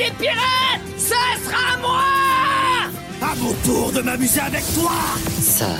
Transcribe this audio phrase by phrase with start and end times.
[0.00, 1.14] des pirates, ça
[1.44, 2.00] sera moi!
[3.20, 4.92] À mon tour de m'amuser avec toi!
[5.40, 5.76] Ça,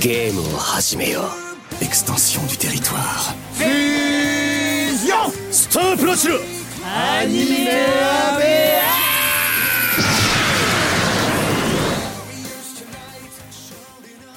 [0.00, 3.34] game au Extension du territoire.
[3.54, 5.32] Fusion!
[5.50, 6.40] Stop le
[6.84, 7.70] Animé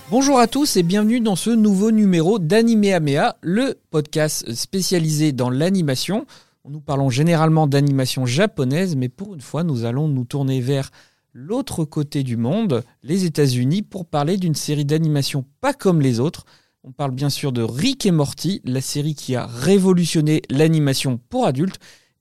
[0.09, 5.49] Bonjour à tous et bienvenue dans ce nouveau numéro d'Anime Amea, le podcast spécialisé dans
[5.49, 6.25] l'animation.
[6.69, 10.91] Nous parlons généralement d'animation japonaise, mais pour une fois, nous allons nous tourner vers
[11.33, 16.45] l'autre côté du monde, les États-Unis, pour parler d'une série d'animation pas comme les autres.
[16.85, 21.45] On parle bien sûr de Rick et Morty, la série qui a révolutionné l'animation pour
[21.45, 21.79] adultes.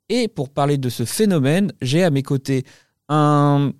[0.08, 2.64] Et pour parler de ce phénomène, j'ai à mes côtés
[3.08, 3.70] un,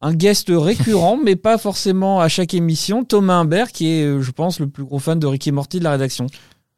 [0.00, 4.30] un guest récurrent, mais pas forcément à chaque émission, Thomas Imbert, qui est, euh, je
[4.30, 6.26] pense, le plus gros fan de Rick et Morty de la rédaction.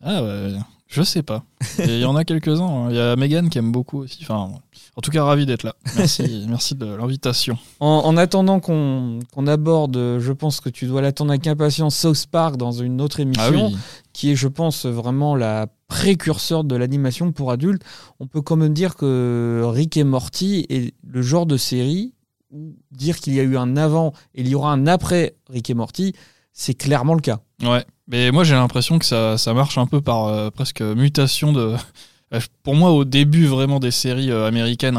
[0.00, 0.54] Ah ouais,
[0.92, 1.42] je sais pas.
[1.78, 2.66] Il y en a quelques-uns.
[2.66, 2.86] hein.
[2.90, 4.18] Il y a Megan qui aime beaucoup aussi.
[4.22, 4.50] Enfin,
[4.94, 5.74] en tout cas, ravi d'être là.
[5.96, 7.56] Merci, merci de l'invitation.
[7.80, 12.56] En, en attendant qu'on aborde, je pense que tu dois l'attendre avec impatience, South Park
[12.56, 13.76] dans une autre émission, Ah oui.
[14.12, 17.82] qui est, je pense, vraiment la précurseur de l'animation pour adultes.
[18.20, 22.14] On peut quand même dire que Rick et Morty est le genre de série
[22.50, 25.70] où dire qu'il y a eu un avant et il y aura un après Rick
[25.70, 26.12] et Morty,
[26.52, 27.40] c'est clairement le cas.
[27.62, 27.84] Ouais.
[28.12, 31.74] Mais moi, j'ai l'impression que ça, ça marche un peu par euh, presque mutation de.
[32.62, 34.98] Pour moi, au début vraiment des séries euh, américaines,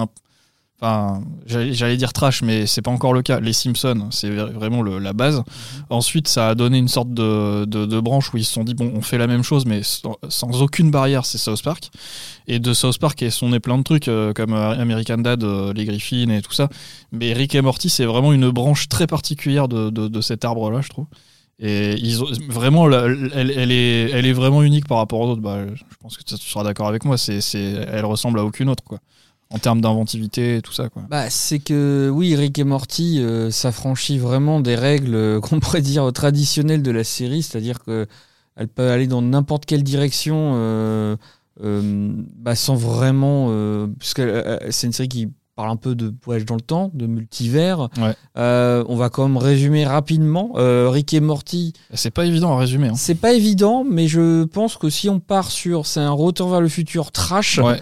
[0.79, 3.39] enfin, j'allais dire trash, mais c'est pas encore le cas.
[3.39, 5.43] Les Simpsons, c'est vraiment le- la base.
[5.89, 8.75] Ensuite, ça a donné une sorte de, de, de branche où ils se sont dit
[8.75, 11.25] bon, on fait la même chose, mais sans, sans aucune barrière.
[11.25, 11.89] C'est South Park.
[12.47, 15.73] Et de South Park, ils sont nés plein de trucs euh, comme American Dad, euh,
[15.73, 16.67] les Griffins et tout ça.
[17.11, 20.81] Mais Rick et Morty, c'est vraiment une branche très particulière de, de, de cet arbre-là,
[20.81, 21.05] je trouve.
[21.59, 21.95] Et
[22.49, 25.41] vraiment, elle, est, elle est vraiment unique par rapport aux autres.
[25.41, 27.15] Bah, je pense que tu seras d'accord avec moi.
[27.27, 28.99] Elle ressemble à aucune autre, quoi.
[29.49, 31.03] En termes d'inventivité et tout ça, quoi.
[31.09, 35.81] Bah, c'est que oui, Rick et Morty euh, s'affranchit vraiment des règles euh, qu'on pourrait
[35.81, 38.07] dire traditionnelles de la série, c'est-à-dire que
[38.55, 41.15] elle peut aller dans n'importe quelle direction euh,
[41.63, 43.47] euh, bah, sans vraiment,
[43.99, 47.05] puisque euh, c'est une série qui parle un peu de voyage dans le temps, de
[47.05, 47.89] multivers.
[47.97, 48.15] Ouais.
[48.37, 50.53] Euh, on va quand même résumer rapidement.
[50.55, 52.89] Euh, Rick et Morty, C'est pas évident à résumer.
[52.89, 52.95] Hein.
[52.95, 56.61] c'est pas évident, mais je pense que si on part sur c'est un retour vers
[56.61, 57.59] le futur trash.
[57.59, 57.81] Ouais,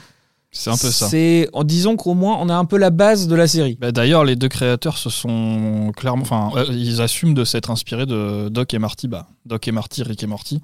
[0.52, 1.08] c'est un peu ça.
[1.08, 3.78] C'est en disant qu'au moins on a un peu la base de la série.
[3.80, 8.06] Bah, D'ailleurs, les deux créateurs se sont clairement, enfin, euh, ils assument de s'être inspirés
[8.06, 10.62] de Doc et Marty, bah, Doc et Marty, Rick et Morty.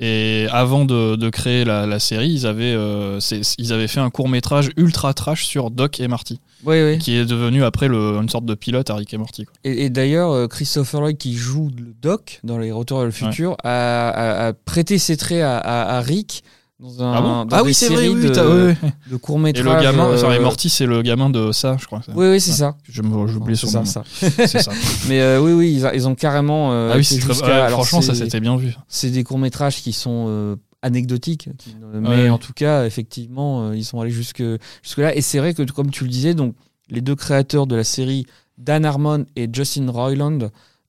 [0.00, 3.18] Et avant de, de créer la, la série, ils avaient, euh,
[3.58, 6.98] ils avaient fait un court métrage ultra trash sur Doc et Marty, Oui, oui.
[6.98, 9.44] qui est devenu après le, une sorte de pilote à Rick et Morty.
[9.44, 9.54] quoi.
[9.64, 13.10] Et, et d'ailleurs, euh, Christopher Lloyd, qui joue le Doc dans Les Retours vers le
[13.12, 16.44] futur, a, a- a prêté ses traits à, à- à Rick
[16.80, 18.90] dans, un, Ah bon dans Ah oui, c'est vrai, oui, de, oui, oui.
[19.10, 19.64] de courts Et métrages.
[19.64, 22.00] le gamin, enfin, et euh, Morty, c'est le gamin de ça, je crois.
[22.14, 22.76] Oui, oui, c'est ça.
[22.88, 23.84] Je me- J'ai oublié C'est son ça, nom.
[23.84, 24.02] ça.
[24.46, 24.70] C'est ça.
[25.08, 26.72] Mais euh, oui, oui, ils, a- ils ont carrément.
[26.72, 28.74] euh, ah oui, c'est ouais, alors, franchement, ça c'est- c'était bien vu.
[28.86, 32.30] C'est des courts métrages qui sont euh, anecdotiques, qui mais Ouais.
[32.30, 34.42] en tout cas, effectivement, euh, ils sont allés jusque
[34.82, 35.14] jusque là.
[35.16, 36.54] Et c'est vrai que, comme tu le disais, donc
[36.90, 38.24] les deux créateurs de la série,
[38.56, 40.38] Dan Harmon et Justin Roiland.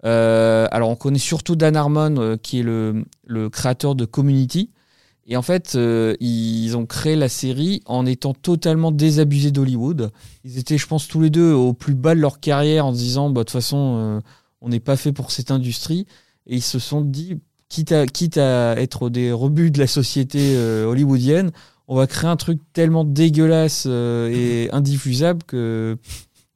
[0.05, 4.69] euh, alors, on connaît surtout Dan Harmon, euh, qui est le, le créateur de Community.
[5.31, 10.09] Et en fait, euh, ils ont créé la série en étant totalement désabusés d'Hollywood.
[10.43, 12.97] Ils étaient, je pense, tous les deux au plus bas de leur carrière en se
[12.97, 14.19] disant, bah, de toute façon, euh,
[14.61, 16.07] on n'est pas fait pour cette industrie.
[16.47, 17.37] Et ils se sont dit,
[17.69, 21.51] quitte à, quitte à être des rebuts de la société euh, hollywoodienne,
[21.87, 25.97] on va créer un truc tellement dégueulasse et indiffusable que,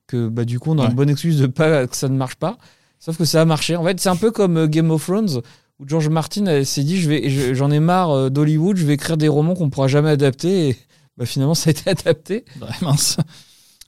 [0.07, 0.89] que bah, du coup, on a Ouais.
[0.89, 2.57] une bonne excuse de pas que ça ne marche pas.
[2.99, 3.75] Sauf que ça a marché.
[3.75, 5.41] En fait, c'est un peu comme Game of Thrones,
[5.79, 8.93] où George Martin s'est dit je vais, je- j'en ai marre euh, d'Hollywood, je vais
[8.93, 10.69] écrire des romans qu'on pourra jamais adapter.
[10.69, 10.77] Et
[11.17, 12.45] bah, finalement, ça a été adapté.
[12.61, 13.17] Ouais, mince.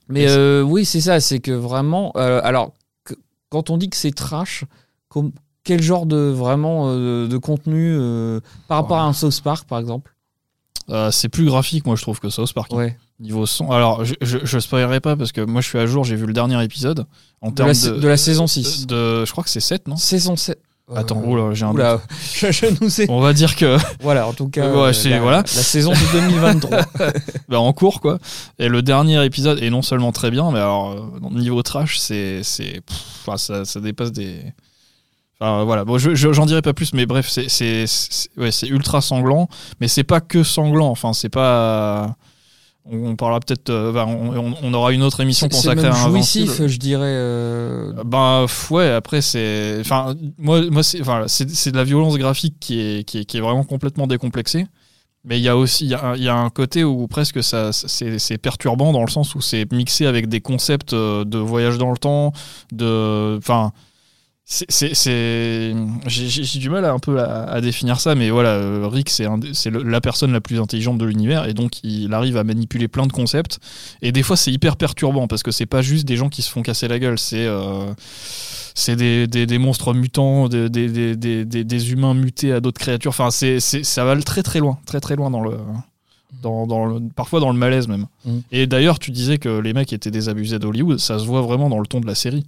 [0.08, 2.12] Mais euh, oui, c'est ça, c'est que vraiment.
[2.16, 2.72] euh, alors,
[3.04, 3.14] que-
[3.48, 4.64] quand on dit que c'est trash,
[5.08, 5.32] comme,
[5.64, 7.98] quel genre de vraiment euh, de contenu
[8.68, 10.12] par rapport à un South Park, par exemple?
[11.10, 12.72] C'est plus graphique, moi, je trouve, que South Park.
[12.72, 12.96] Ouais.
[13.18, 13.70] Niveau son.
[13.72, 16.26] Alors, je, je, je spoilerai pas parce que moi, je suis à jour, j'ai vu
[16.26, 17.06] le dernier épisode.
[17.40, 18.86] En De la, de la saison 6.
[18.86, 19.96] de- je crois que c'est 7, non?
[19.96, 20.60] Saison 7.
[20.94, 22.00] Attends, oula, j'ai un Oula,
[22.34, 23.06] je, je nous sais.
[23.10, 25.38] On va dire que Voilà, en tout cas, Ouais, euh, c'est- la, voilà.
[25.38, 26.78] la saison de 2023.
[27.48, 28.18] bah, en cours quoi.
[28.60, 32.42] Et le dernier épisode est non seulement très bien, mais alors euh, niveau trash, c'est
[32.44, 34.36] c'est pff, ça, ça dépasse des.
[35.40, 38.52] Enfin voilà, bon, je- je- j'en dirai pas plus, mais bref, c'est c'est c'est- ouais,
[38.52, 39.48] c'est ultra sanglant,
[39.80, 40.88] mais c'est pas que sanglant.
[40.88, 42.14] Enfin, c'est pas.
[42.90, 43.68] On, parlera peut-être.
[43.70, 46.68] euh, enfin, on, on- aura une autre émission consacrée même à jouissif, Invincible.
[46.68, 47.02] je dirais.
[47.04, 52.16] euh, Ben ouais, après c'est, enfin moi moi c'est, enfin c'est c'est de la violence
[52.16, 54.66] graphique qui est qui est, qui est vraiment complètement décomplexée.
[55.24, 57.72] Mais il y a aussi il y a, y a un côté où presque ça
[57.72, 61.78] c'est c'est perturbant dans le sens où c'est mixé avec des concepts euh, de voyage
[61.78, 62.32] dans le temps,
[62.72, 63.72] de enfin
[64.48, 65.74] c'est
[66.06, 69.26] j'ai du mal à, un peu à, à définir ça, mais voilà, euh, Rick c'est
[69.52, 73.06] c'est la personne la plus intelligente de l'univers et donc il arrive à manipuler plein
[73.08, 73.58] de concepts
[74.02, 76.50] et des fois c'est hyper perturbant parce que c'est pas juste des gens qui se
[76.50, 77.92] font casser la gueule, c'est euh,
[78.76, 82.60] c'est des, des, des monstres mutants, des, des, des, des, des- des humains mutés à
[82.60, 83.08] d'autres créatures.
[83.08, 85.56] Enfin, c'est, ça va très très loin, très très loin dans le,
[86.42, 88.06] dans, dans le, parfois dans le malaise même.
[88.26, 88.38] Mm.
[88.52, 91.80] Et d'ailleurs, tu disais que les mecs étaient désabusés d'Hollywood, ça se voit vraiment dans
[91.80, 92.44] le ton de la série.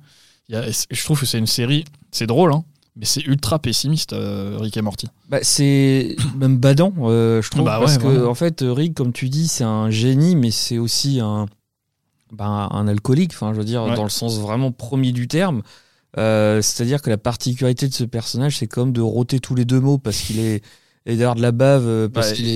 [0.48, 2.64] Il y a- je trouve que c'est une série, c'est drôle, hein,
[2.96, 5.06] mais c'est ultra pessimiste, euh, Rick et Morty.
[5.28, 9.28] Bah, c'est même badant, euh, je trouve, Bah parce que en fait, Rick, comme tu
[9.28, 11.46] dis, c'est un génie, mais c'est aussi un,
[12.32, 13.32] bah, un alcoolique.
[13.34, 13.94] Enfin, je veux dire, Ouais.
[13.94, 15.62] dans le sens vraiment premier du terme.
[16.16, 19.80] Euh, C'est-à-dire que la particularité de ce personnage, c'est comme de rôter tous les deux
[19.80, 20.62] mots parce qu'il est
[21.08, 22.52] et d'avoir de la bave euh, parce Bah, qu'il est.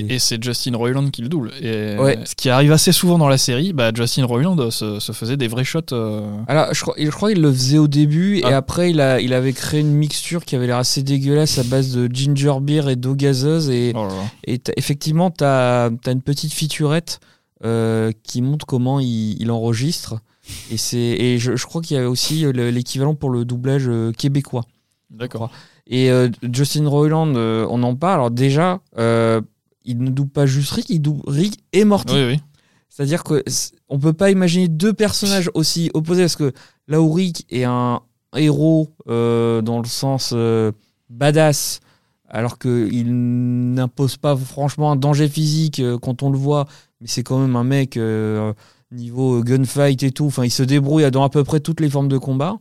[0.00, 1.52] Et, et c'est Justin Roiland qui le double.
[1.60, 2.18] Et Ouais.
[2.24, 5.46] Ce qui arrive assez souvent dans la série, bah, Justin Roiland se, se faisait des
[5.48, 5.92] vrais shots.
[5.92, 8.56] euh, Alors, je crois, je crois qu'il le faisait au début et Ah.
[8.56, 11.94] après, il, a, il avait créé une mixture qui avait l'air assez dégueulasse à base
[11.94, 13.68] de ginger beer et d'eau gazeuse.
[13.70, 14.24] Et, oh là là.
[14.46, 17.20] et effectivement, tu as, une petite featurette
[17.64, 20.16] euh, qui montre comment il, il enregistre.
[20.72, 23.84] Et, et je, je crois qu'il y avait aussi euh, le- l'équivalent pour le doublage
[23.86, 24.64] euh, québécois.
[25.10, 25.50] D'accord.
[25.90, 28.14] Et euh, Justin Roiland, euh, on en parle.
[28.14, 29.40] Alors, déjà, euh,
[29.84, 32.14] il ne double pas juste Rick, il double Rick et Morty.
[32.14, 32.40] Oui, oui.
[32.88, 33.42] C'est-à-dire que
[33.88, 36.52] on peut pas imaginer deux personnages aussi opposés parce que
[36.86, 38.00] là où Rick est un
[38.36, 40.34] héros dans le sens
[41.08, 41.80] badass,
[42.28, 46.66] alors qu'il n'impose pas franchement un danger physique quand on le voit,
[47.00, 47.98] mais c'est quand même un mec
[48.90, 50.26] niveau gunfight et tout.
[50.26, 52.58] Enfin, il se débrouille dans à peu près toutes les formes de combat.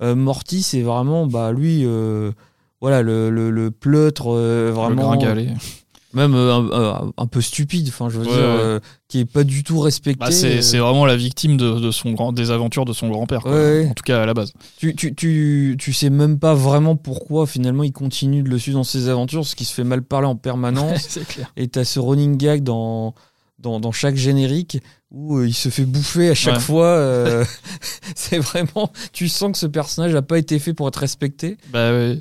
[0.00, 1.84] Morty, c'est vraiment bah lui.
[2.82, 5.48] Euh, voilà le, le, le pleutre euh, Le vraiment gringalet.
[6.14, 8.60] même euh, un, un- peu stupide enfin je veux Ouais, dire ouais.
[8.60, 10.60] euh, qui est pas du tout respecté Bah, c'est, euh.
[10.60, 13.46] c'est vraiment la victime de, de son grand, des aventures de son grand-père.
[13.46, 13.86] Ouais.
[13.90, 14.52] En tout cas, à la base.
[14.78, 18.78] tu, tu, tu, tu sais même pas vraiment pourquoi finalement il continue de le suivre
[18.78, 21.50] dans ses aventures parce qu'il se fait mal parler en permanence c'est clair.
[21.56, 23.14] et t'as ce running gag dans,
[23.58, 24.78] dans, dans chaque générique
[25.10, 26.60] où euh, il se fait bouffer à chaque Ouais.
[26.60, 27.44] fois euh,
[28.16, 31.90] c'est vraiment tu sens que ce personnage a pas été fait pour être respecté Bah,
[31.92, 32.18] ouais.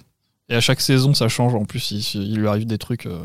[0.51, 1.56] Et à chaque saison, ça change.
[1.56, 3.06] En plus, il, il lui arrive des trucs.
[3.07, 3.19] euh,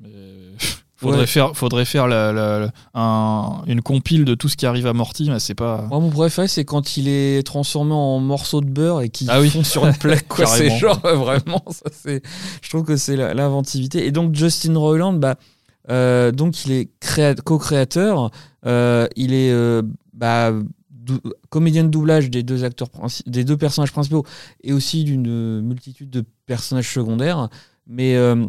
[0.00, 0.10] mais
[0.96, 1.26] faudrait Ouais.
[1.26, 4.92] faire, faudrait faire la, la- la- un- une compile de tout ce qui arrive à
[4.92, 5.86] Morty, mais c'est pas.
[5.88, 9.40] Moi, mon préféré, c'est quand il est transformé en morceaux de beurre et qu'il Ah
[9.40, 9.48] oui.
[9.50, 10.28] fond sur une plaque.
[10.28, 10.44] quoi.
[10.46, 12.22] c'est genre, euh, vraiment, ça, c'est,
[12.62, 14.06] je trouve que c'est l'inventivité.
[14.06, 15.36] Et donc, Justin Roiland, bah,
[15.90, 18.30] euh, donc, il est créa- co-créateur.
[18.66, 19.54] euh, il est
[20.12, 20.52] bah,
[21.50, 22.88] comédien de doublage des deux, acteurs
[23.26, 24.24] des deux personnages principaux
[24.62, 27.48] et aussi d'une multitude de personnages secondaires.
[27.86, 28.16] Mais.
[28.16, 28.46] euh,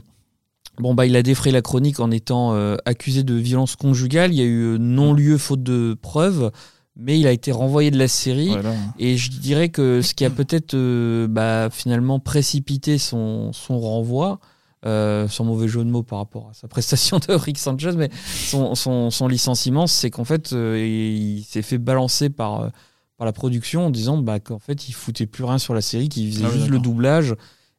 [0.77, 4.31] Bon, bah, il a défrayé la chronique en étant euh, accusé de violence conjugale.
[4.33, 6.51] Il y a eu euh, non-lieu faute de preuves,
[6.95, 8.47] mais il a été renvoyé de la série.
[8.47, 8.73] Voilà.
[8.97, 14.39] Et je dirais que ce qui a peut-être euh, bah, finalement précipité son, son renvoi,
[14.85, 18.09] euh, sans mauvais jeu de mots par rapport à sa prestation de Rick Sanchez, mais
[18.23, 22.69] son, son, son licenciement, c'est qu'en fait, euh, il s'est fait balancer par, euh,
[23.17, 26.07] par la production en disant bah, qu'en fait, il foutait plus rien sur la série,
[26.09, 27.35] qu'il faisait Ah oui, juste le doublage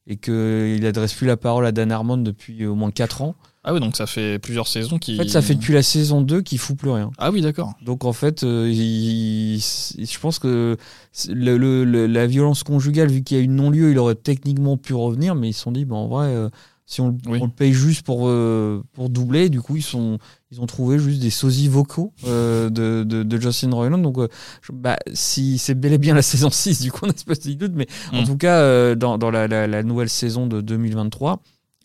[0.06, 3.34] et qu'il adresse plus la parole à Dan Harmon depuis au moins 4 ans.
[3.62, 5.14] Ah oui, donc ça fait plusieurs saisons qui.
[5.14, 7.10] En fait, ça fait depuis la saison 2 qu'il fout plus rien.
[7.18, 7.74] Ah oui, d'accord.
[7.84, 9.60] Donc en fait, euh, il- il-
[10.06, 10.76] je pense que
[11.28, 14.94] le- le- la violence conjugale, vu qu'il y a eu non-lieu, il aurait techniquement pu
[14.94, 16.48] revenir, mais ils se sont dit, bah, en vrai, euh,
[16.92, 17.38] si on, Oui.
[17.40, 20.18] on le paye juste pour, euh, pour doubler, du coup, ils, sont,
[20.50, 23.98] ils ont trouvé juste des sosies vocaux euh, de, de, de Justin Roiland.
[23.98, 24.26] Donc euh,
[24.60, 27.24] je- bah, si c'est bel et bien la saison 6, du coup, on a ce
[27.24, 28.24] petit doute, mais en Mm.
[28.24, 31.40] tout cas, dans, dans la, la- la nouvelle saison de 2023,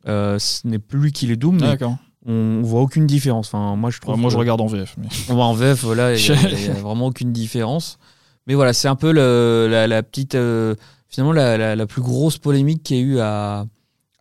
[0.07, 1.97] euh, ce n'est plus lui qui les double, mais D'accord.
[2.25, 3.47] on, voit aucune différence.
[3.53, 4.95] Enfin, moi, je trouve Ouais, moi, je regarde en VF.
[4.97, 5.07] Mais...
[5.35, 7.99] en VF, voilà, il n'y a, vraiment aucune différence.
[8.47, 10.33] Mais voilà, c'est un peu le- la, la petite.
[10.33, 10.73] euh,
[11.09, 13.65] finalement, la, la- la plus grosse polémique qu'il y a eu à,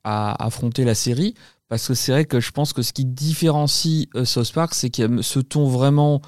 [0.04, 1.34] à affronter la série.
[1.68, 4.90] Parce que c'est vrai que je pense que ce qui différencie euh, South Park, c'est
[4.90, 6.20] qu'il y a ce ton vraiment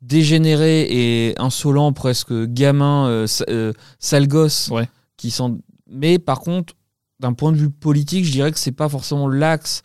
[0.00, 4.68] dégénéré et insolent, presque gamin, euh, euh, sale gosse.
[4.68, 4.88] Ouais.
[5.16, 5.60] Qui sont...
[5.90, 6.74] Mais par contre,
[7.20, 9.82] d'un point de vue politique, je dirais que c'est pas forcément l'axe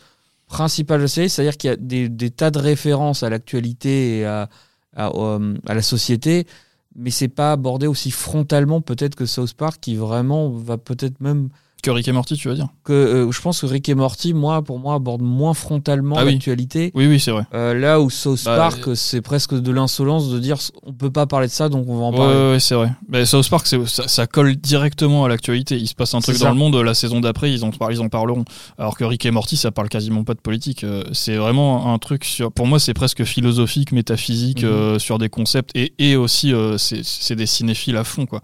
[0.48, 4.20] principal de la série, c'est-à-dire qu'il y a des, des tas de références à l'actualité
[4.20, 4.50] et à,
[4.96, 6.48] à, euh, à la société,
[6.96, 11.50] mais c'est pas abordé aussi frontalement peut-être que South Park, qui vraiment va peut-être même
[11.81, 14.33] Que Rick et Morty, tu vas dire que euh, je pense que Rick et Morty,
[14.33, 16.33] moi, pour moi, aborde moins frontalement Ah oui.
[16.33, 16.91] l'actualité.
[16.93, 17.43] Oui, oui, c'est vrai.
[17.53, 21.25] Euh, là où South Bah, Park, c'est presque de l'insolence de dire on peut pas
[21.25, 22.51] parler de ça, donc on va en parler.
[22.53, 22.91] ouais, c'est vrai.
[23.07, 25.77] Mais South Park, ça, ça colle directement à l'actualité.
[25.77, 28.09] Il se passe un truc dans le monde, la saison d'après, ils en, ils en
[28.09, 28.43] parleront.
[28.77, 30.83] Alors que Rick et Morty, ça parle quasiment pas de politique.
[30.83, 32.51] Euh, C'est vraiment un truc sur.
[32.51, 34.69] Pour moi, c'est presque philosophique, métaphysique, Mhm.
[34.69, 35.71] euh, sur des concepts.
[35.75, 38.41] Et, et aussi, euh, c'est des cinéphiles à fond, quoi.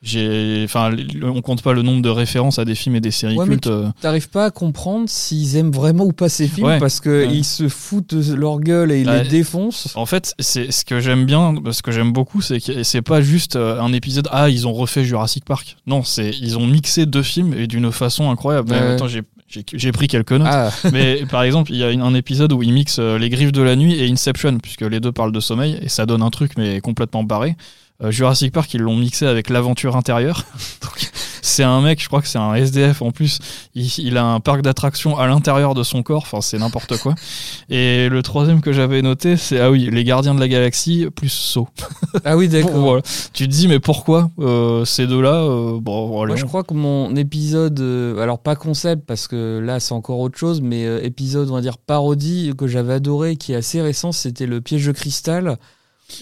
[0.00, 0.90] J'ai, enfin,
[1.24, 3.66] on compte pas le nombre de références à des films et des séries Ouais, cultes.
[3.66, 3.88] euh.
[4.00, 6.78] T'arrives pas à comprendre s'ils aiment vraiment ou pas ces films Ouais.
[6.78, 7.34] parce que Ouais.
[7.34, 9.24] ils se foutent leur gueule et ils Ouais.
[9.24, 9.88] les défoncent.
[9.96, 13.20] En fait, c'est ce que j'aime bien, ce que j'aime beaucoup, c'est que c'est pas
[13.20, 14.28] juste euh, un épisode.
[14.30, 15.76] Ah, ils ont refait Jurassic Park.
[15.88, 18.72] Non, c'est ils ont mixé deux films et d'une façon incroyable.
[18.74, 20.46] Attends, j'ai j'ai- j'ai pris quelques notes.
[20.48, 23.50] Ah, Mais par exemple, il y a un épisode où ils mixent euh, Les Griffes
[23.50, 26.28] de la Nuit et Inception, puisque les deux parlent de sommeil et ça donne un
[26.30, 27.56] truc mais complètement barré.
[28.02, 30.44] Euh, Jurassic Park, ils l'ont mixé avec l'aventure intérieure.
[30.82, 31.10] Donc,
[31.42, 33.38] c'est un mec, je crois que c'est un SDF en plus.
[33.74, 36.22] Il, il a un parc d'attractions à l'intérieur de son corps.
[36.22, 37.14] Enfin, c'est n'importe quoi.
[37.68, 41.28] Et le troisième que j'avais noté, c'est ah oui, les Gardiens de la Galaxie plus
[41.28, 41.68] Saw.
[42.24, 42.72] ah oui, d'accord.
[42.72, 43.02] Bon, voilà.
[43.32, 46.26] Tu te dis mais pourquoi euh, ces deux-là euh, Bon.
[46.26, 50.20] Moi, je crois que mon épisode, euh, alors pas concept parce que là c'est encore
[50.20, 54.12] autre chose, mais épisode, on va dire parodie que j'avais adoré, qui est assez récent,
[54.12, 55.58] c'était le piège de cristal.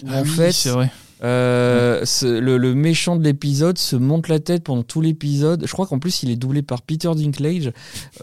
[0.07, 0.89] Ah en oui, fait, c'est vrai.
[1.23, 5.63] Euh, ce- le, le méchant de l'épisode se monte la tête pendant tout l'épisode.
[5.65, 7.71] Je crois qu'en plus il est doublé par Peter Dinklage.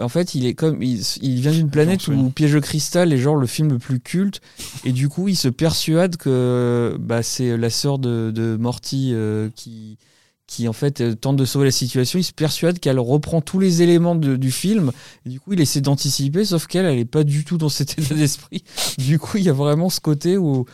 [0.00, 3.18] En fait, il est comme il, il vient d'une planète où Piège de cristal est
[3.18, 4.40] genre le film le plus culte,
[4.84, 9.48] et du coup il se persuade que bah, c'est la sœur de, de Morty euh,
[9.54, 9.98] qui
[10.46, 12.18] qui en fait euh, tente de sauver la situation.
[12.18, 14.92] Il se persuade qu'elle reprend tous les éléments de- du film.
[15.24, 17.98] Et du coup, il essaie d'anticiper, sauf qu'elle, elle est pas du tout dans cet
[17.98, 18.62] état d'esprit.
[18.98, 20.66] Du coup, il y a vraiment ce côté où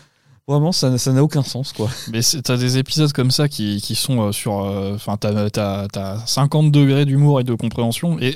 [0.50, 1.88] vraiment ça ça n'a aucun sens quoi.
[2.12, 4.60] Mais t'as des épisodes comme ça qui, qui sont euh, sur.
[4.64, 8.18] euh, Enfin, t'as, t'as, t'as 50 degrés d'humour et de compréhension.
[8.20, 8.34] Et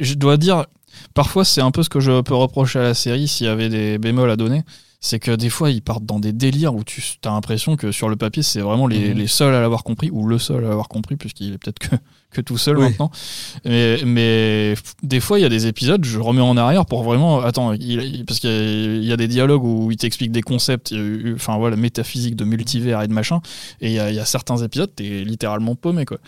[0.00, 0.64] je dois dire,
[1.14, 3.68] parfois, c'est un peu ce que je peux reprocher à la série s'il y avait
[3.68, 4.62] des bémols à donner.
[5.04, 8.08] C'est que des fois, ils partent dans des délires où tu as l'impression que sur
[8.08, 9.18] le papier, c'est vraiment les, Mhm.
[9.18, 11.96] les seuls à l'avoir compris, ou le seul à l'avoir compris, puisqu'il est peut-être que,
[12.32, 12.84] que tout seul Oui.
[12.84, 13.10] maintenant.
[13.64, 17.40] Mais, mais des fois, il y a des épisodes, je remets en arrière pour vraiment.
[17.40, 20.42] Attends, il- parce qu'il y a- il y a des dialogues où il t'explique des
[20.42, 20.94] concepts,
[21.34, 23.40] enfin voilà, métaphysique de multivers et de machin.
[23.80, 26.18] Et il y, a- il y a certains épisodes, t'es littéralement paumé, quoi.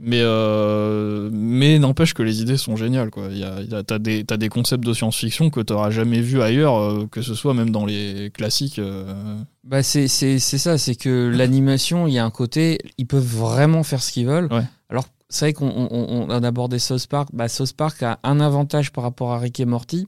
[0.00, 3.24] Mais, euh, mais n'empêche que les idées sont géniales, quoi.
[3.32, 6.20] Il y a, y a- t'as, des, t'as des concepts de science-fiction que t'auras jamais
[6.20, 8.78] vu ailleurs, euh, que ce soit même dans les classiques.
[8.78, 9.36] euh.
[9.64, 13.26] Bah c'est c'est c'est ça, c'est que l'animation, il y a un côté, ils peuvent
[13.26, 14.48] vraiment faire ce qu'ils veulent.
[14.52, 14.62] Ouais.
[14.88, 17.28] Alors c'est vrai qu'on on, on- abordé South Park.
[17.32, 20.06] Bah, South Park a un avantage par rapport à Rick et Morty,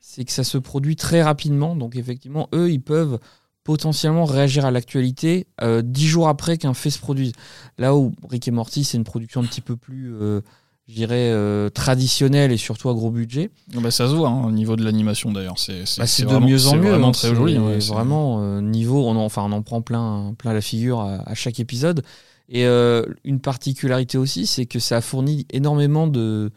[0.00, 1.74] c'est que ça se produit très rapidement.
[1.76, 3.18] Donc effectivement, eux, ils peuvent
[3.64, 7.32] potentiellement réagir à l'actualité euh, dix jours après qu'un fait se produise.
[7.78, 10.40] Là où Rick et Morty, c'est une production un petit peu plus, euh,
[10.88, 13.50] je dirais, euh, traditionnelle et surtout à gros budget.
[13.74, 15.58] Bah, ça se voit hein, au niveau de l'animation d'ailleurs.
[15.58, 16.90] C'est, Bah, de vraiment- mieux en mieux.
[16.90, 17.12] vraiment hein.
[17.12, 17.58] très joli.
[17.58, 21.34] ouais, vraiment niveau, on en, enfin on en prend plein, plein la figure à, à
[21.34, 22.02] chaque épisode.
[22.50, 26.50] Et euh, une particularité aussi, c'est que ça a fourni énormément de,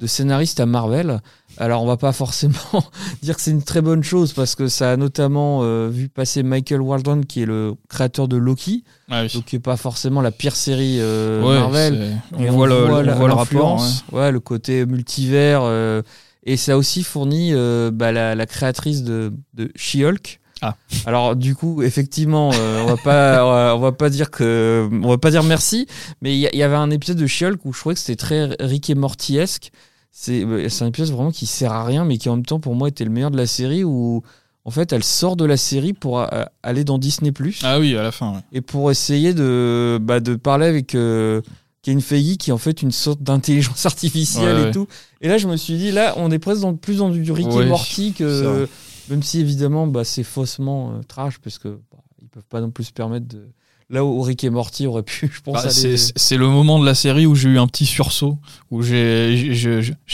[0.00, 1.20] de scénaristes à Marvel.
[1.58, 2.54] Alors on va pas forcément
[3.22, 6.42] dire que c'est une très bonne chose parce que ça a notamment euh, vu passer
[6.42, 9.30] Michael Waldron qui est le créateur de Loki, Ah oui.
[9.32, 12.16] donc qui est pas forcément la pire série euh, Ouais, Marvel.
[12.36, 13.80] on, voit le, on voit le rapport.
[14.12, 15.60] ouais, le côté multivers.
[15.62, 16.02] euh,
[16.44, 17.52] et ça a aussi fourni
[17.92, 20.40] bah, la, la créatrice de, de She-Hulk.
[20.60, 20.76] Ah.
[21.06, 24.88] Alors du coup, effectivement, euh, on va pas, on va, on va pas dire que,
[24.90, 25.86] on va pas dire merci,
[26.22, 28.90] mais il y, avait un épisode de She-Hulk où je trouvais que c'était très Rick
[28.90, 29.70] et Morty-esque.
[30.10, 32.60] C'est, euh, c'est un épisode vraiment qui sert à rien, mais qui en même temps
[32.60, 34.22] pour moi était le meilleur de la série où
[34.64, 36.26] en fait elle sort de la série pour euh,
[36.62, 38.32] aller dans Disney Ah oui, à la fin.
[38.32, 38.40] ouais.
[38.52, 41.40] et pour essayer de, bah, de parler avec euh,
[41.82, 44.70] Kevin Feige qui est en fait une sorte d'intelligence artificielle Ouais, et ouais.
[44.72, 44.88] tout.
[45.20, 47.46] Et là, je me suis dit, là, on est presque dans, plus dans du Rick
[47.46, 48.68] et Morty que.
[49.10, 52.70] Même si évidemment, bah, c'est faussement euh, trash parce que bah, ils peuvent pas non
[52.70, 53.48] plus se permettre de.
[53.90, 56.84] Là où Rick et Morty auraient pu, je pense, Ah, aller- c'est, le moment de
[56.84, 58.36] la série où j'ai eu un petit sursaut,
[58.70, 59.34] où j'ai,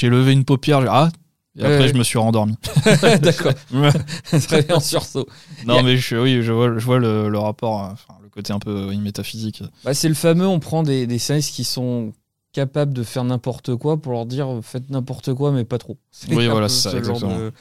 [0.02, 1.10] levé une paupière, ah,
[1.58, 2.54] et après je me suis rendormi.
[3.20, 3.52] D'accord.
[4.46, 5.26] Très bien en sursaut.
[5.66, 8.60] Non, mais je, oui, je vois, je vois le, le rapport, enfin, le côté un
[8.60, 9.64] peu oui, métaphysique.
[9.84, 12.12] Bah, c'est le fameux, on prend des, des scénaristes qui sont
[12.52, 15.98] capables de faire n'importe quoi pour leur dire faites n'importe quoi, mais pas trop.
[16.30, 17.38] Oui, voilà, c'est ça, ce genre exactement.
[17.38, 17.52] de-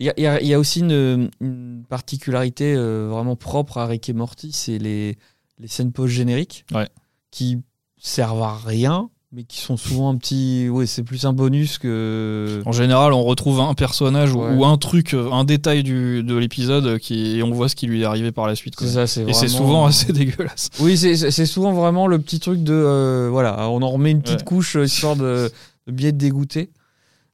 [0.00, 4.12] Il y a, y y aussi une, une particularité euh, vraiment propre à Rick et
[4.14, 5.16] Morty, c'est les,
[5.58, 6.88] les scènes post-génériques Ouais.
[7.30, 7.58] qui
[7.98, 10.68] servent à rien, mais qui sont souvent un petit.
[10.70, 12.62] Oui, c'est plus un bonus que.
[12.64, 14.54] En général, on retrouve un personnage ou- Ouais.
[14.56, 17.86] ou un truc, euh, un détail du, de l'épisode qui, et on voit ce qui
[17.86, 18.76] lui est arrivé par la suite.
[18.76, 18.86] quoi.
[18.86, 20.70] Ça, c'est Et c'est souvent assez dégueulasse.
[20.80, 22.72] Oui, c'est- souvent vraiment le petit truc de.
[22.72, 24.44] euh, voilà, on en remet une petite Ouais.
[24.44, 25.50] couche histoire de,
[25.86, 26.70] bien être dégoûté.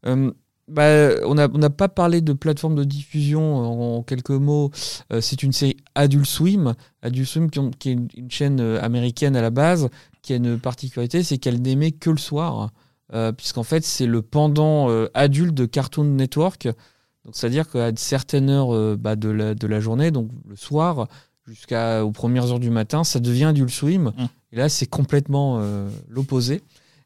[0.04, 0.32] Euh,
[0.68, 4.70] bah, on n'a on pas parlé de plateforme de diffusion en, en quelques mots.
[5.12, 6.75] Euh, c'est une série Adult Swim.
[7.02, 9.88] Adult Swim, qui, ont- qui est une, une chaîne euh, américaine à la base,
[10.23, 12.70] qui a une particularité, c'est qu'elle n'émet que le soir.
[13.14, 16.64] Euh, Puisqu'en fait, c'est le pendant euh, adulte de Cartoon Network.
[17.25, 21.06] Donc, c'est-à-dire qu'à certaines heures bah, de, la, de la journée, donc le soir,
[21.46, 24.12] jusqu'aux premières heures du matin, ça devient Adult Swim.
[24.16, 24.25] Mm.
[24.52, 25.61] Et là, c'est complètement
[26.08, 26.62] l'opposé.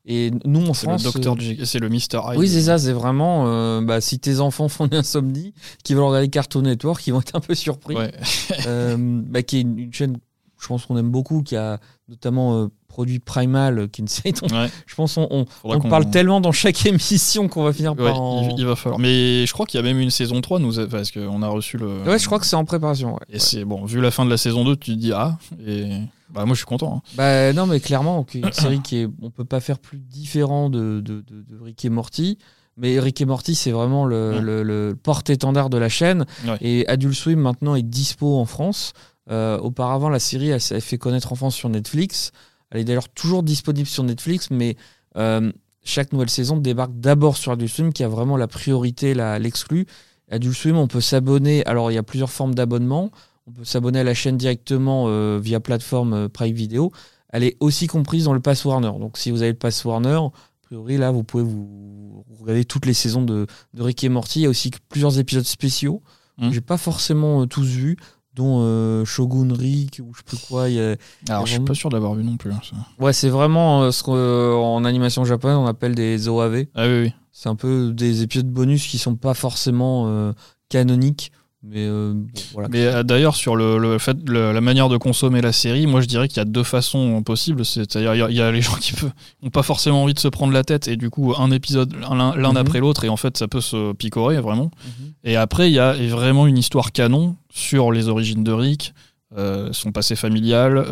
[0.07, 1.02] Et nous, en C'est le France.
[1.02, 2.38] docteur euh, c'est le Mister Hyde.
[2.38, 3.45] oui, c'est ça, c'est vraiment.
[3.47, 5.52] euh, bah, si tes enfants font une insomnie,
[5.85, 7.97] qui veulent regarder Cartoon Network, ils vont être un peu surpris.
[7.97, 8.12] Ouais.
[8.66, 10.16] Euh, bah, qui est une, une chaîne,
[10.61, 11.78] je pense qu'on aime beaucoup, qui a
[12.09, 14.69] notamment euh, produit Primal, qui est une série dont Ouais.
[14.87, 18.57] je pense on, on, parle tellement dans chaque émission qu'on va finir Ouais, par en.
[18.59, 18.99] il, va falloir.
[18.99, 21.76] Mais je crois qu'il y a même une saison 3, nous, parce qu'on a reçu
[21.78, 22.02] le.
[22.02, 23.19] Ouais, je crois que c'est en préparation.
[23.33, 25.88] Et c'est bon, vu la fin de la saison 2, tu te dis ah, et
[26.33, 26.97] bah moi je suis content.
[26.97, 27.11] hein.
[27.17, 31.01] Bah non, mais clairement, une série qui est, on peut pas faire plus différent de,
[31.01, 32.39] de, de, de Rick et Morty.
[32.77, 34.41] Mais Rick et Morty, c'est vraiment le, Ouais.
[34.41, 36.25] le, le porte-étendard de la chaîne.
[36.47, 36.57] Ouais.
[36.61, 38.93] Et Adult Swim maintenant est dispo en France.
[39.31, 42.31] Euh, auparavant, la série, elle s'est fait connaître en France sur Netflix.
[42.71, 44.77] Elle est d'ailleurs toujours disponible sur Netflix, mais
[45.17, 45.53] euh,
[45.85, 49.87] chaque nouvelle saison débarque d'abord sur Adult Swim, qui a vraiment la priorité, l'exclu.
[50.31, 51.67] Adult Swim, on peut s'abonner.
[51.67, 53.11] Alors, il y a plusieurs formes d'abonnement.
[53.50, 56.92] On peut s'abonner à la chaîne directement euh, via plateforme euh, Prime Video.
[57.30, 58.92] Elle est aussi comprise dans le Pass Warner.
[59.00, 60.30] Donc, si vous avez le Pass Warner, a
[60.62, 64.40] priori, là, vous pouvez vous regarder toutes les saisons de, de Rick et Morty.
[64.40, 66.00] Il y a aussi plusieurs épisodes spéciaux.
[66.38, 66.52] Mhm.
[66.52, 67.97] J'ai pas forcément euh, tous vus,
[68.35, 70.69] dont euh, Shogun Rick ou je sais plus quoi.
[70.69, 70.97] Y a-
[71.28, 72.52] Alors je suis vraiment- pas sûr d'avoir vu non plus.
[72.52, 72.76] hein, ça.
[73.00, 76.66] Ouais, c'est vraiment euh, ce qu'en animation japonaise on appelle des OAV.
[76.76, 77.12] Ah oui, oui.
[77.33, 80.33] C'est un peu des épisodes bonus qui sont pas forcément euh,
[80.69, 81.33] canoniques.
[81.62, 82.69] Mais euh, bon, voilà.
[82.71, 86.00] Mais euh, d'ailleurs, sur le, le fait, le- la manière de consommer la série, moi
[86.00, 87.67] je dirais qu'il y a deux façons possibles.
[87.67, 88.95] C'est-à-dire, il y a- il y, a les gens qui
[89.43, 92.33] n'ont pas forcément envie de se prendre la tête et du coup, un épisode l'un
[92.35, 92.57] Mhm.
[92.57, 94.71] après l'autre, et en fait, ça peut se picorer vraiment.
[94.85, 95.12] Mhm.
[95.25, 98.95] Et après, il y a vraiment une histoire canon sur les origines de Rick,
[99.37, 100.83] euh, son passé familial,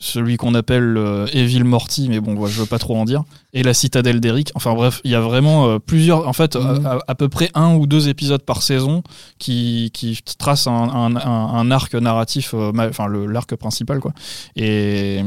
[0.00, 0.98] celui qu'on appelle
[1.32, 3.22] Evil Morty, mais bon, je veux pas trop en dire,
[3.54, 4.50] et la citadelle d'Eric.
[4.54, 6.84] Enfin bref, il y a vraiment euh, plusieurs, en fait, Mhm.
[6.84, 9.02] à, à peu près un ou deux épisodes par saison
[9.38, 11.20] qui, qui tracent un, un- un-
[11.54, 14.12] un arc narratif, euh, ma- enfin l'arc principal, quoi.
[14.56, 15.22] Et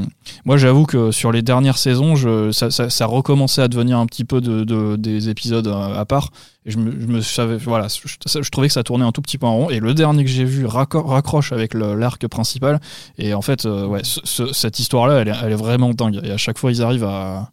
[0.46, 4.06] moi, j'avoue que sur les dernières saisons, je, ça, ça, ça recommençait à devenir un
[4.06, 6.30] petit peu de, de- des épisodes à, à part.
[6.66, 9.38] Et je me, je me savais, voilà, je, trouvais que ça tournait un tout petit
[9.38, 9.70] peu en rond.
[9.70, 12.82] Et le dernier que j'ai vu raccroche avec l'arc principal.
[13.18, 16.20] Et en fait, euh, ouais, ce- ce- cette histoire-là, elle est vraiment dingue.
[16.26, 17.50] Et à chaque fois, ils arrivent à.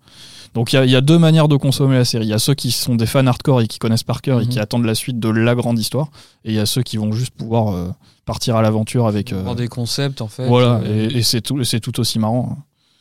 [0.55, 2.27] Donc il y a- il y, a deux manières de consommer la série.
[2.27, 4.45] Il y a ceux qui sont des fans hardcore et qui connaissent par cœur et
[4.45, 4.51] Mhm.
[4.51, 6.09] qui attendent la suite de la grande histoire.
[6.45, 7.91] Et il y a ceux qui vont juste pouvoir euh,
[8.25, 9.33] partir à l'aventure avec.
[9.33, 10.47] euh, des concepts en fait.
[10.47, 12.57] voilà, Euh, et, et c'est tout, aussi marrant.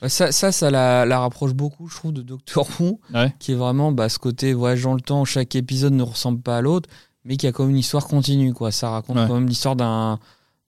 [0.08, 3.34] ça, ça, ça la, la rapproche beaucoup, je trouve, de Doctor Who, Ouais.
[3.40, 5.24] qui est vraiment bah, ce côté voyage dans le temps.
[5.24, 6.90] Chaque épisode ne ressemble pas à l'autre,
[7.24, 8.54] mais qui a quand même une histoire continue.
[8.54, 8.72] Quoi.
[8.72, 9.26] Ça raconte Ouais.
[9.28, 10.20] quand même l'histoire d'un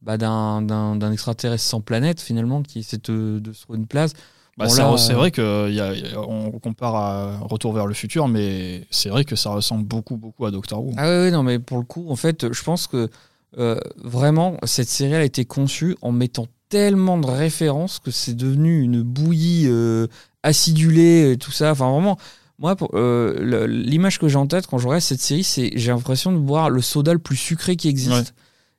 [0.03, 4.13] bah, d'un extraterrestre sans planète finalement qui essaie de, de se trouver une place.
[4.57, 7.87] Bah, Bon, c'est euh, vrai que y a- y a- on compare à Retour vers
[7.87, 10.91] le futur, mais c'est vrai que ça ressemble beaucoup, beaucoup à Doctor Who.
[10.97, 13.09] Ah oui, non, mais pour le coup, en fait, je pense que
[13.57, 18.81] euh, vraiment, cette série a été conçue en mettant tellement de références que c'est devenu
[18.81, 20.07] une bouillie euh,
[20.43, 21.71] acidulée et tout ça.
[21.71, 22.17] Enfin, vraiment,
[22.59, 26.31] moi, euh, l'image que j'ai en tête quand je regarde cette série, c'est j'ai l'impression
[26.31, 28.11] de boire le soda le plus sucré qui existe.
[28.13, 28.23] Ouais.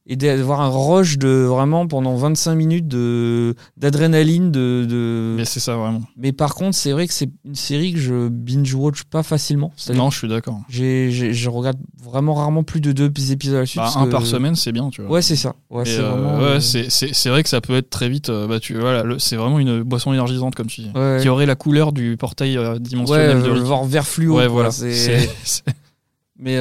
[0.09, 5.35] Et d'avoir un rush de vraiment pendant 25 minutes de d'adrénaline de, de...
[5.37, 6.03] Mais c'est ça vraiment.
[6.17, 9.73] mais par contre c'est vrai que c'est une série que je binge watch pas facilement
[9.93, 10.61] Non, je suis d'accord.
[10.69, 13.83] j'ai, je regarde vraiment rarement plus de deux épisodes à la suite.
[13.83, 15.11] Bah, un que- par semaine, c'est bien, tu vois.
[15.11, 15.57] Ouais, c'est ça.
[15.71, 16.37] Ouais, c'est euh, vraiment.
[16.39, 18.29] ouais, euh, c'est- c'est c'est vrai que ça peut être très vite.
[18.31, 20.91] euh, bah, tu, voilà, le- c'est vraiment une boisson énergisante, comme tu dis.
[20.95, 24.37] ouais, Qui aurait la couleur du portail euh, dimensionnel de voir vert fluo.
[24.37, 24.71] Ouais, voilà.
[24.71, 25.29] c'est-
[26.39, 26.57] Mais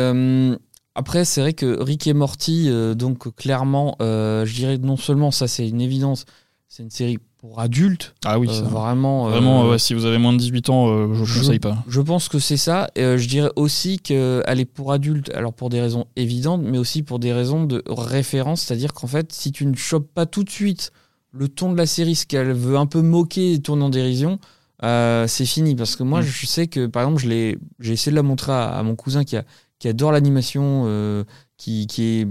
[0.95, 5.29] après, c'est vrai que Rick et Morty, euh, donc clairement, euh, je dirais non seulement
[5.31, 6.25] ça, c'est une évidence,
[6.67, 8.15] c'est une série pour adultes.
[8.25, 8.61] Ah oui, euh, ça.
[8.63, 9.27] vraiment.
[9.27, 11.77] euh, Vraiment, ouais, si vous avez moins de 18 ans, je ne conseille pas.
[11.87, 12.89] Je pense que c'est ça.
[12.95, 17.03] Et, je dirais aussi qu'elle est pour adultes, alors pour des raisons évidentes, mais aussi
[17.03, 18.61] pour des raisons de référence.
[18.63, 20.91] C'est-à-dire qu'en fait, si tu ne chopes pas tout de suite
[21.31, 24.39] le ton de la série, ce qu'elle veut un peu moquer et tourner en dérision,
[24.81, 25.75] c'est fini.
[25.75, 26.23] Parce que moi, Mm.
[26.25, 29.35] je sais que, par exemple, j'ai essayé de la montrer à, à mon cousin qui,
[29.37, 29.43] a,
[29.79, 31.23] qui adore l'animation, euh,
[31.57, 32.27] qui, qui est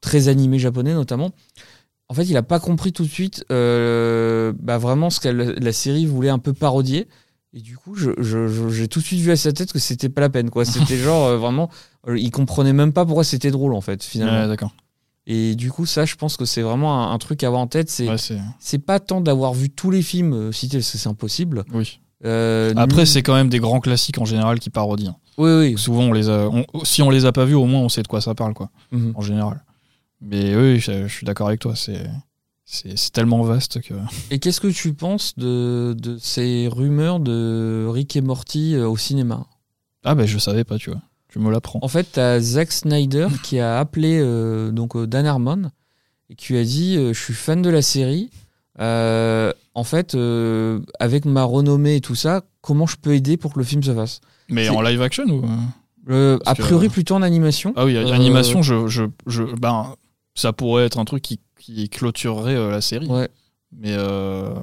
[0.00, 1.30] très animé japonais notamment.
[2.08, 5.52] En fait, il n'a pas compris tout de suite euh, bah, vraiment ce que la,
[5.52, 7.06] la série voulait un peu parodier.
[7.54, 9.78] Et du coup, je- je- je- j'ai tout de suite vu à sa tête que
[9.78, 10.50] c'était pas la peine.
[10.50, 10.64] quoi.
[10.64, 11.70] C'était genre euh, vraiment.
[12.14, 14.42] il comprenait même pas pourquoi c'était drôle en fait, finalement.
[14.42, 14.74] Ouais, d'accord.
[15.26, 17.66] Et du coup, ça, je pense que c'est vraiment un, un truc à avoir en
[17.66, 17.90] tête.
[17.90, 21.64] C'est Ouais, pas tant d'avoir vu tous les films cités, parce que c'est impossible.
[21.74, 22.00] oui.
[22.24, 25.16] Euh, Après, c'est quand même des grands classiques en général qui parodient.
[25.38, 25.78] Oui, oui.
[25.78, 28.02] Souvent, on les a, on- si on les a pas vus, au moins on sait
[28.02, 29.12] de quoi ça parle, quoi, Mhm.
[29.14, 29.64] en général.
[30.20, 31.74] Mais oui, je, je suis d'accord avec toi.
[31.76, 32.10] C'est,
[33.12, 33.94] tellement vaste que.
[34.30, 38.96] Et qu'est-ce que tu penses de, de ces rumeurs de Rick et Morty euh, au
[38.96, 39.46] cinéma?
[40.04, 41.00] Ah ben, je savais pas, tu vois.
[41.28, 41.78] Tu me l'apprends.
[41.82, 45.70] En fait, t'as Zack Snyder qui a appelé euh, donc euh, Dan Harmon
[46.30, 48.30] et qui lui a dit euh, Je suis fan de la série.
[48.80, 50.16] Euh, en fait,
[50.98, 53.94] avec ma renommée et tout ça, comment je peux aider pour que le film se
[53.94, 54.20] fasse?
[54.50, 55.44] Mais en live action ou
[56.10, 57.72] Euh, Parce A que- plutôt plutôt en animation.
[57.76, 59.94] Ah oui, Euh, animation, je, je, je, ben,
[60.34, 63.08] ça pourrait être un truc qui, qui clôturerait euh, la série.
[63.08, 63.28] Ouais.
[63.76, 64.54] Mais euh,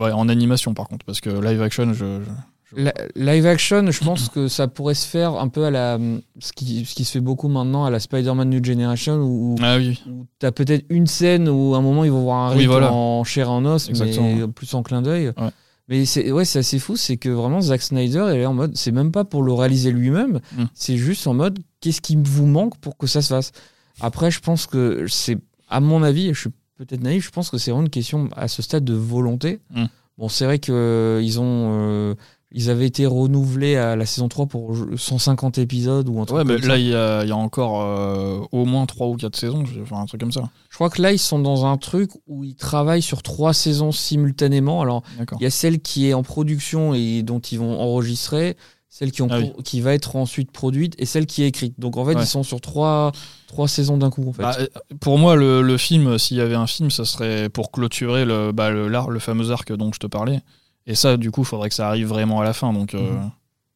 [0.00, 2.20] en animation, par contre, parce que live action, je.
[2.22, 5.98] je- La- live action, je pense que ça pourrait se faire un peu à la
[6.40, 9.76] ce qui, ce qui se fait beaucoup maintenant à la Spider-Man New Generation où, Ah
[9.76, 10.02] oui.
[10.10, 12.92] où t'as peut-être une scène où à un moment ils vont voir un Oui, voilà.
[12.92, 14.34] en chair et en os, Exactement.
[14.34, 15.28] mais plus en clin d'œil.
[15.36, 15.50] Ouais.
[15.88, 18.90] Mais c'est ouais, c'est assez fou, c'est que vraiment Zack Snyder est en mode, c'est
[18.92, 20.64] même pas pour le réaliser lui-même, Mm.
[20.74, 23.52] c'est juste en mode qu'est-ce qui vous manque pour que ça se fasse?
[24.00, 25.38] Après, je pense que c'est,
[25.70, 28.48] à mon avis, je suis peut-être naïf, je pense que c'est vraiment une question à
[28.48, 29.60] ce stade de volonté.
[29.74, 29.84] Mm.
[30.18, 32.14] Bon, c'est vrai que euh, ils ont euh,
[32.52, 36.44] ils avaient été renouvelés à la saison 3 pour 150 épisodes ou un truc Ouais,
[36.44, 36.68] mais ça.
[36.68, 39.64] là, il y a, il y a encore euh, au moins 3 ou 4 saisons,
[39.82, 40.48] enfin un truc comme ça.
[40.76, 43.92] Je crois que là, ils sont dans un truc où ils travaillent sur trois saisons
[43.92, 44.82] simultanément.
[44.82, 45.02] Alors,
[45.40, 48.58] il y a celle qui est en production et dont ils vont enregistrer,
[48.90, 49.50] celle qui, Ah oui.
[49.52, 51.80] pro- qui va être ensuite produite et celle qui est écrite.
[51.80, 52.22] Donc, en fait, Ouais.
[52.24, 53.12] ils sont sur trois,
[53.46, 54.42] trois saisons d'un coup, en fait.
[54.42, 54.66] Bah, euh,
[55.00, 58.52] pour moi, le, le film, s'il y avait un film, ça serait pour clôturer le,
[58.52, 60.42] bah, le, fameux arc dont je te parlais.
[60.86, 62.74] Et ça, du coup, il faudrait que ça arrive vraiment à la fin.
[62.74, 63.30] Donc, euh, Mhm.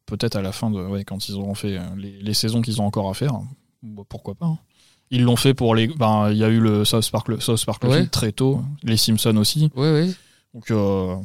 [0.05, 2.79] peut-être à la fin, de, ouais, quand ils auront fait euh, les, les saisons qu'ils
[2.79, 3.33] ont encore à faire.
[3.81, 4.59] Bah, pourquoi pas hein.
[5.11, 5.87] Ils l'ont fait pour les.
[5.87, 8.05] ben, Il y a eu le South Park, le South Park Ouais.
[8.07, 9.69] très tôt, les Simpsons aussi.
[9.75, 10.15] Oui, oui.
[10.53, 11.15] Donc, euh,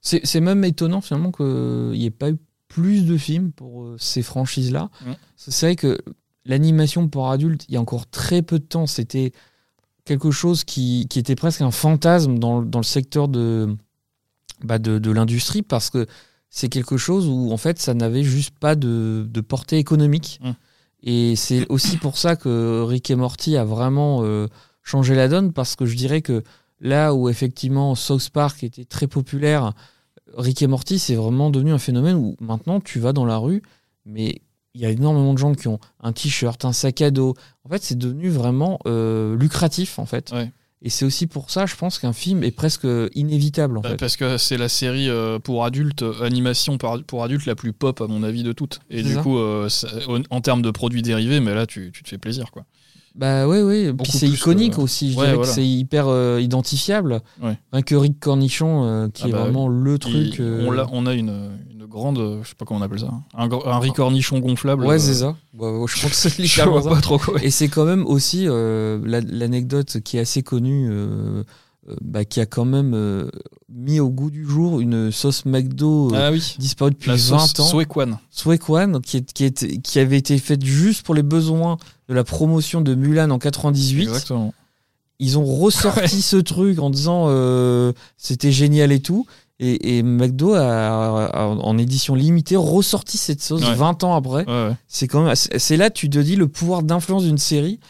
[0.00, 1.46] C'est c'est même étonnant, finalement, qu'il
[1.92, 2.36] n'y ait pas eu
[2.68, 4.90] plus de films pour euh, ces franchises-là.
[5.36, 5.98] C'est vrai que
[6.44, 9.32] l'animation pour adultes, il y a encore très peu de temps, c'était
[10.04, 13.76] quelque chose qui, qui était presque un fantasme dans, dans le secteur de,
[14.64, 16.06] bah, de, de l'industrie parce que
[16.50, 20.40] c'est quelque chose où en fait ça n'avait juste pas de, de portée économique.
[21.02, 24.48] Et c'est aussi pour ça que Rick et Morty a vraiment euh,
[24.82, 26.42] changé la donne parce que je dirais que
[26.80, 29.72] là où effectivement South Park était très populaire,
[30.36, 33.62] Rick et Morty c'est vraiment devenu un phénomène où maintenant tu vas dans la rue,
[34.04, 34.42] mais
[34.74, 37.34] il y a énormément de gens qui ont un t-shirt, un sac à dos.
[37.64, 40.32] En fait, c'est devenu vraiment euh, lucratif en fait.
[40.80, 42.86] Et c'est aussi pour ça, je pense qu'un film est presque
[43.16, 43.96] inévitable en bah, fait.
[43.96, 48.00] parce que c'est la série euh, pour adultes, euh, animation pour adultes la plus pop,
[48.00, 48.78] à mon avis, de toutes.
[48.88, 49.22] Et du ça.
[49.22, 49.88] coup, euh, ça-
[50.30, 52.64] en, termes de produits dérivés, mais là, tu, tu te fais plaisir, quoi.
[53.16, 53.92] Bah oui, oui.
[54.00, 55.10] Puis c'est iconique que- aussi.
[55.12, 55.48] Je Ouais, dirais voilà.
[55.50, 57.22] que c'est hyper euh, identifiable.
[57.42, 57.58] Ouais.
[57.72, 60.40] Rien que Rick Cornichon, qui Ah est bah vraiment le truc.
[60.40, 61.50] on, a une
[61.88, 64.84] grande, euh, je sais pas comment on appelle ça, un, gr- un ricornichon gonflable.
[64.86, 65.36] Ouais, euh, c'est ça.
[65.58, 67.42] Ouais, ouais, je pense que c'est pas trop quoi.
[67.42, 71.42] Et c'est quand même aussi euh, la- l'anecdote qui est assez connue, euh,
[72.02, 73.30] bah, qui a quand même euh,
[73.72, 76.56] mis au goût du jour une sauce McDo Ah oui.
[76.58, 77.64] disparue depuis La 20 sauce ans.
[77.64, 78.18] Swekwan.
[78.30, 82.24] Swekwan, qui, est- qui, est- qui avait été faite juste pour les besoins de la
[82.24, 84.02] promotion de Mulan en 98.
[84.02, 84.52] Exactement.
[85.18, 89.26] Ils ont ressorti ce truc en disant euh, c'était génial et tout.
[89.60, 93.74] Et, et McDo a, a- en édition limitée ressorti cette sauce Ouais.
[93.74, 94.44] 20 ans après.
[94.46, 94.76] Ouais, ouais.
[94.86, 97.80] C'est quand même c'est là tu te dis le pouvoir d'influence d'une série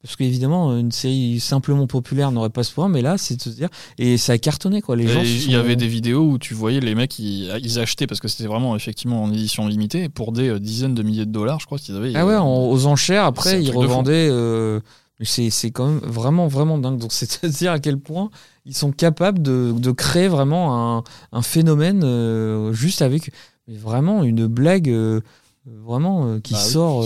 [0.00, 3.50] parce qu'évidemment une série simplement populaire n'aurait pas ce point mais là c'est de se
[3.50, 6.22] dire et ça a cartonné quoi les Et gens Il sont- y avait des vidéos
[6.22, 9.66] où tu voyais les mecs, ils, ils achetaient, parce que c'était vraiment effectivement en édition
[9.66, 12.12] limitée, pour des euh, dizaines de milliers de dollars, je crois qu'ils avaient.
[12.14, 14.78] ah ouais en- aux enchères après ils revendaient euh,
[15.24, 18.30] c'est c'est quand même vraiment vraiment dingue donc c'est à dire à quel point
[18.64, 23.32] ils sont capables de, de créer vraiment un, un phénomène euh, juste avec
[23.66, 25.20] vraiment une blague euh,
[25.66, 26.70] vraiment euh, qui Bah oui.
[26.70, 27.04] sort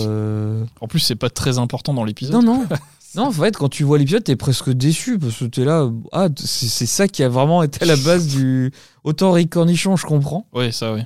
[0.81, 2.33] En plus, c'est pas très important dans l'épisode.
[2.33, 2.65] Non, non.
[3.15, 5.87] Non, en fait, quand tu vois l'épisode, t'es presque déçu parce que t'es là.
[6.13, 8.71] Ah, c'est ça qui a vraiment été à la base du.
[9.03, 10.47] Autant Rick Cornichon, je comprends.
[10.51, 11.01] Ouais, ça, oui.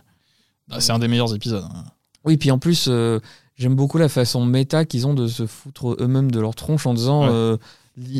[0.71, 1.65] Ah, c'est un des meilleurs épisodes.
[2.23, 3.19] Oui, puis en plus, euh,
[3.57, 6.93] j'aime beaucoup la façon méta qu'ils ont de se foutre eux-mêmes de leur tronche en
[6.93, 7.23] disant.
[7.25, 7.31] Ouais.
[7.31, 7.57] euh,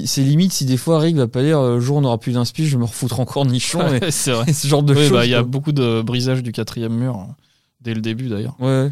[0.06, 2.66] c'est limite si des fois Rick va pas dire euh, jour on n'aura plus d'inspi,
[2.66, 4.46] je vais me refoutre en cornichon et, c'est vrai.
[4.50, 5.12] et ce genre de Oui, choses.
[5.12, 7.32] bah, il y a beaucoup de brisage du quatrième mur, euh,
[7.82, 8.56] dès le début d'ailleurs.
[8.60, 8.90] Ouais.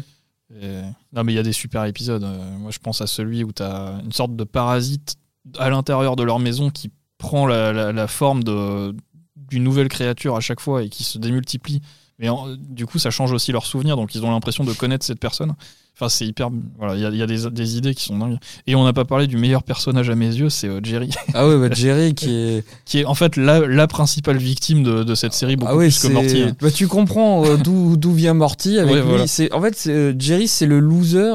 [0.62, 0.82] Et-
[1.12, 2.22] Non, mais il y a des super épisodes.
[2.22, 5.16] Euh, Moi, je pense à celui où tu as une sorte de parasite
[5.58, 8.94] à l'intérieur de leur maison qui prend la, la- la forme de-
[9.34, 11.80] d'une nouvelle créature à chaque fois et qui se démultiplie.
[12.18, 15.04] Mais en- du coup, ça change aussi leurs souvenirs, donc ils ont l'impression de connaître
[15.04, 15.54] cette personne.
[15.98, 16.50] Enfin, c'est hyper.
[16.78, 18.36] Voilà, il y a, il y a des, des idées qui sont dingues.
[18.66, 21.48] Et on n'a pas parlé du meilleur personnage à mes yeux, c'est euh, Jerry, Ah
[21.48, 22.64] ouais, bah, Jerry qui est.
[22.84, 25.86] qui est en fait la, la principale victime de, de cette série, beaucoup ah ouais,
[25.88, 26.42] plus que Morty.
[26.42, 26.56] hein.
[26.60, 29.08] Bah, tu comprends euh, d'où vient Morty avec Ouais, lui.
[29.08, 29.26] voilà.
[29.26, 31.34] C'est en fait euh, Jerry c'est le loser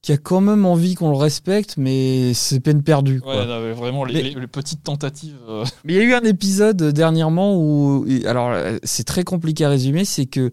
[0.00, 3.20] qui a quand même envie qu'on le respecte, mais c'est peine perdue.
[3.20, 3.36] quoi.
[3.40, 5.36] Ouais, non, mais vraiment, les, Mais- les- les petites tentatives.
[5.48, 9.24] euh, Mais il y a eu un épisode euh, dernièrement où, alors euh, c'est très
[9.24, 10.50] compliqué à résumer, c'est que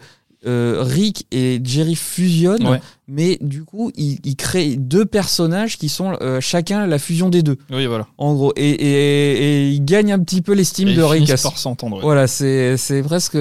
[0.47, 2.79] euh, Rick et Jerry fusionnent, Ouais.
[3.07, 7.41] mais du coup ils, ils créent deux personnages qui sont euh, chacun la fusion des
[7.41, 8.07] deux, Oui, voilà.
[8.19, 9.31] en gros, et, et,
[9.65, 11.27] et ils gagnent un petit peu l'estime de ils Rick.
[11.37, 11.95] ce- par s'entendre.
[11.97, 12.01] ouais.
[12.03, 13.37] Voilà, c'est presque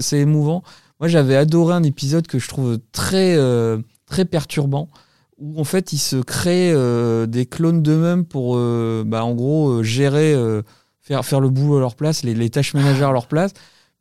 [0.00, 0.62] c'est émouvant.
[1.00, 3.36] Moi, j'avais adoré un épisode que je trouve très
[4.06, 4.88] très perturbant
[5.38, 9.68] où en fait ils se créent euh, des clones d'eux-mêmes pour euh, bah, en gros
[9.68, 10.62] euh, gérer euh,
[11.00, 13.52] faire faire le boulot à leur place, les, les tâches ménagères à leur place.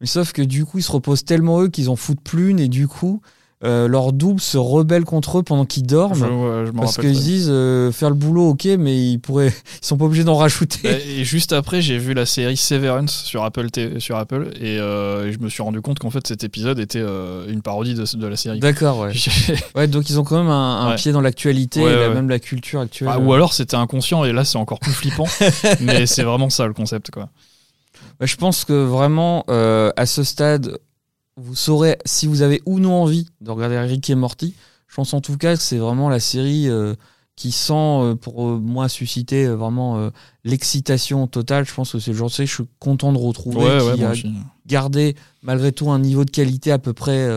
[0.02, 2.60] Mais sauf que du coup, ils se reposent tellement eux qu'ils en foutent plus une
[2.60, 3.22] et du coup,
[3.66, 6.14] euh, leur double se rebelle contre eux pendant qu'ils dorment.
[6.16, 9.48] Je, ouais, je parce qu'ils disent euh, faire le boulot, ok, mais ils pourraient,
[9.82, 10.80] ils sont pas obligés d'en rajouter.
[10.84, 10.98] bien.
[11.18, 15.32] Et juste après, j'ai vu la série Severance sur Apple, T- sur Apple et euh,
[15.32, 18.28] je me suis rendu compte qu'en fait cet épisode était euh, une parodie de, de
[18.28, 18.60] la série.
[18.60, 19.12] D'accord, ouais.
[19.76, 20.96] Ouais, donc ils ont quand même un, un Ouais.
[20.96, 23.10] pied dans l'actualité, Ouais, et la- même la culture actuelle.
[23.12, 25.26] Ah, ou alors c'était inconscient et là c'est encore plus flippant.
[25.82, 27.30] mais c'est vraiment ça le concept quoi.
[28.20, 30.78] Bah, je pense que vraiment, euh, à ce stade,
[31.38, 34.54] vous saurez si vous avez ou non envie de regarder Rick et Morty.
[34.88, 36.96] Je pense en tout cas que c'est vraiment la série euh,
[37.36, 40.10] qui sent, euh, pour euh, moi, susciter vraiment
[40.44, 41.66] l'excitation totale.
[41.66, 43.96] Je pense que c'est le genre de série que je suis content de retrouver, Ouais,
[43.96, 44.14] qui a
[44.66, 47.30] gardé malgré tout un niveau de qualité à peu près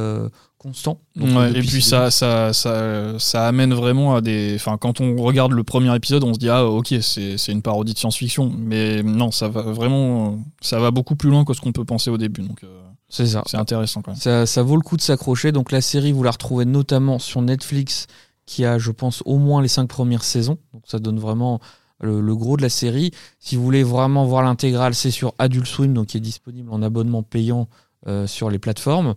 [0.58, 1.00] constant.
[1.16, 4.54] Donc, Ouais, depuis et puis ça, ça, ça, ça amène vraiment à des.
[4.56, 7.62] Enfin, quand on regarde le premier épisode, on se dit ah ok c'est c'est une
[7.62, 11.60] parodie de science-fiction, mais non ça va vraiment, ça va beaucoup plus loin que ce
[11.60, 13.42] qu'on peut penser au début, donc euh, C'est ça.
[13.46, 14.20] c'est intéressant quand même.
[14.20, 15.50] Ça, ça vaut le coup de s'accrocher.
[15.52, 18.06] Donc la série, vous la retrouvez notamment sur Netflix,
[18.46, 20.58] qui a, je pense, au moins les cinq premières saisons.
[20.72, 21.60] Donc ça donne vraiment
[22.00, 23.10] le, le gros de la série.
[23.40, 26.82] Si vous voulez vraiment voir l'intégrale, c'est sur Adult Swim, donc qui est disponible en
[26.82, 27.68] abonnement payant
[28.06, 29.14] euh, sur les plateformes.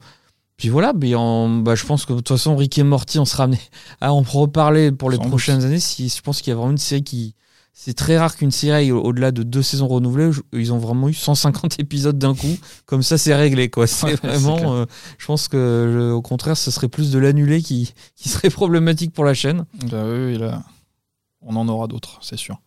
[0.57, 3.25] Puis voilà, mais en- bah, je pense que de toute façon, Rick et Morty, on
[3.25, 3.59] sera amené
[3.99, 5.31] à en reparler pour les Sans doute.
[5.31, 5.79] prochaines années.
[5.79, 7.35] Si, je pense qu'il y a vraiment une série qui.
[7.83, 11.15] C'est très rare qu'une série, aille au-delà de deux saisons renouvelées, ils ont vraiment eu
[11.15, 12.55] 150 épisodes d'un coup.
[12.85, 13.87] Comme ça, c'est réglé, quoi.
[13.87, 14.57] C'est Ouais, c'est vraiment.
[14.57, 14.71] clair.
[14.71, 14.85] euh,
[15.17, 19.13] je pense que, euh, au contraire, ce serait plus de l'annuler qui, qui serait problématique
[19.13, 19.65] pour la chaîne.
[19.89, 20.61] Bah oui, oui, là,
[21.41, 22.59] on en aura d'autres, c'est sûr.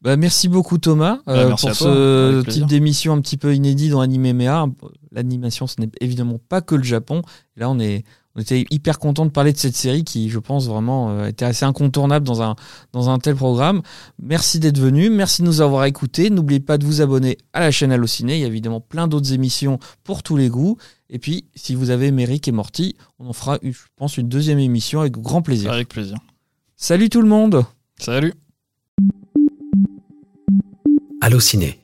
[0.00, 3.90] Bah, merci beaucoup, Thomas, Bah, euh, merci pour ce type d'émission un petit peu inédit
[3.90, 4.66] dans Anime MEA.
[5.10, 7.20] L'animation, ce n'est évidemment pas que le Japon.
[7.56, 8.04] Là, on est.
[8.34, 11.44] On était hyper content de parler de cette série qui, je pense, vraiment euh, était
[11.44, 12.56] assez incontournable dans un,
[12.92, 13.82] dans un tel programme.
[14.22, 16.30] Merci d'être venu, merci de nous avoir écoutés.
[16.30, 18.36] N'oubliez pas de vous abonner à la chaîne Allociné.
[18.36, 20.78] Il y a évidemment plein d'autres émissions pour tous les goûts.
[21.10, 24.58] Et puis, si vous avez Méric et Morty, on en fera, je pense, une deuxième
[24.58, 25.70] émission avec grand plaisir.
[25.70, 26.16] Avec plaisir.
[26.76, 27.66] Salut tout le monde
[27.98, 28.32] Salut
[31.20, 31.78] Allociné,